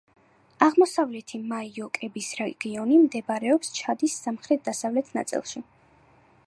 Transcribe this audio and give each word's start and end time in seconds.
აღმოსავლეთი 0.67 1.39
მაიო-კების 1.51 2.31
რეგიონი 2.39 2.99
მდებარეობს 3.03 3.73
ჩადის 3.81 4.19
სამხრეთ-დასავლეთ 4.25 5.15
ნაწილში. 5.21 5.65